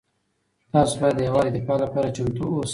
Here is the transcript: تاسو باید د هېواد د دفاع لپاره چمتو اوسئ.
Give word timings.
تاسو 0.73 0.93
باید 1.01 1.15
د 1.17 1.21
هېواد 1.27 1.45
د 1.47 1.51
دفاع 1.57 1.77
لپاره 1.85 2.13
چمتو 2.15 2.45
اوسئ. 2.53 2.69